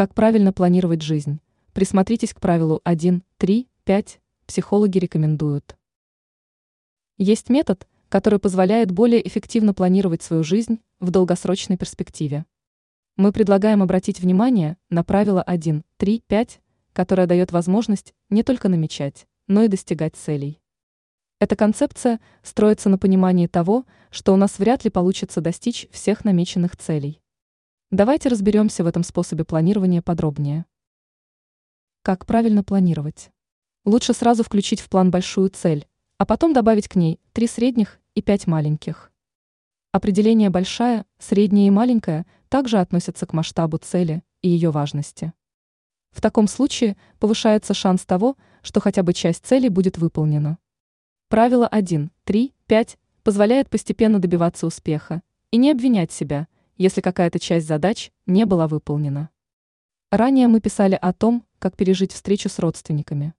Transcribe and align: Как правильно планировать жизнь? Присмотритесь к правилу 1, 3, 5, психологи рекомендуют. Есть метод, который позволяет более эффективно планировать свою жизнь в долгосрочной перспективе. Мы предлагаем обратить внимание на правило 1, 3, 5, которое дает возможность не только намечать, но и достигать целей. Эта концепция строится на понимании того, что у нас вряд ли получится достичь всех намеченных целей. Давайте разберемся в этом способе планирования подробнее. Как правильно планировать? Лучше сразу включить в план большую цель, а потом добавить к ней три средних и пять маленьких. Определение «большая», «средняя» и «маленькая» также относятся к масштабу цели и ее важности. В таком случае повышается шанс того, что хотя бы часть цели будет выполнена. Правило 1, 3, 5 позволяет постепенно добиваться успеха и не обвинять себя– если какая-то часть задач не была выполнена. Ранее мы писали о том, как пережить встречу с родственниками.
Как 0.00 0.14
правильно 0.14 0.50
планировать 0.50 1.02
жизнь? 1.02 1.40
Присмотритесь 1.74 2.32
к 2.32 2.40
правилу 2.40 2.80
1, 2.84 3.22
3, 3.36 3.68
5, 3.84 4.20
психологи 4.46 4.96
рекомендуют. 4.96 5.76
Есть 7.18 7.50
метод, 7.50 7.86
который 8.08 8.38
позволяет 8.38 8.92
более 8.92 9.28
эффективно 9.28 9.74
планировать 9.74 10.22
свою 10.22 10.42
жизнь 10.42 10.80
в 11.00 11.10
долгосрочной 11.10 11.76
перспективе. 11.76 12.46
Мы 13.16 13.30
предлагаем 13.30 13.82
обратить 13.82 14.20
внимание 14.20 14.78
на 14.88 15.04
правило 15.04 15.42
1, 15.42 15.84
3, 15.98 16.24
5, 16.26 16.60
которое 16.94 17.26
дает 17.26 17.52
возможность 17.52 18.14
не 18.30 18.42
только 18.42 18.70
намечать, 18.70 19.26
но 19.48 19.64
и 19.64 19.68
достигать 19.68 20.16
целей. 20.16 20.62
Эта 21.40 21.56
концепция 21.56 22.20
строится 22.42 22.88
на 22.88 22.96
понимании 22.96 23.48
того, 23.48 23.84
что 24.10 24.32
у 24.32 24.36
нас 24.36 24.58
вряд 24.58 24.82
ли 24.84 24.88
получится 24.88 25.42
достичь 25.42 25.88
всех 25.90 26.24
намеченных 26.24 26.78
целей. 26.78 27.20
Давайте 27.92 28.28
разберемся 28.28 28.84
в 28.84 28.86
этом 28.86 29.02
способе 29.02 29.44
планирования 29.44 30.00
подробнее. 30.00 30.64
Как 32.02 32.24
правильно 32.24 32.62
планировать? 32.62 33.32
Лучше 33.84 34.12
сразу 34.14 34.44
включить 34.44 34.80
в 34.80 34.88
план 34.88 35.10
большую 35.10 35.50
цель, 35.50 35.88
а 36.16 36.24
потом 36.24 36.52
добавить 36.52 36.86
к 36.86 36.94
ней 36.94 37.18
три 37.32 37.48
средних 37.48 37.98
и 38.14 38.22
пять 38.22 38.46
маленьких. 38.46 39.10
Определение 39.90 40.50
«большая», 40.50 41.04
«средняя» 41.18 41.66
и 41.66 41.70
«маленькая» 41.70 42.26
также 42.48 42.78
относятся 42.78 43.26
к 43.26 43.32
масштабу 43.32 43.78
цели 43.78 44.22
и 44.40 44.48
ее 44.48 44.70
важности. 44.70 45.32
В 46.12 46.20
таком 46.20 46.46
случае 46.46 46.96
повышается 47.18 47.74
шанс 47.74 48.06
того, 48.06 48.36
что 48.62 48.78
хотя 48.78 49.02
бы 49.02 49.12
часть 49.14 49.44
цели 49.44 49.66
будет 49.66 49.98
выполнена. 49.98 50.58
Правило 51.28 51.66
1, 51.66 52.12
3, 52.22 52.54
5 52.66 52.98
позволяет 53.24 53.68
постепенно 53.68 54.20
добиваться 54.20 54.68
успеха 54.68 55.22
и 55.50 55.56
не 55.56 55.72
обвинять 55.72 56.12
себя– 56.12 56.46
если 56.80 57.02
какая-то 57.02 57.38
часть 57.38 57.66
задач 57.66 58.10
не 58.24 58.46
была 58.46 58.66
выполнена. 58.66 59.28
Ранее 60.10 60.48
мы 60.48 60.62
писали 60.62 60.98
о 60.98 61.12
том, 61.12 61.44
как 61.58 61.76
пережить 61.76 62.14
встречу 62.14 62.48
с 62.48 62.58
родственниками. 62.58 63.34